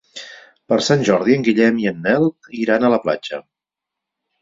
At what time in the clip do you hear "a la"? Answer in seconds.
2.91-3.03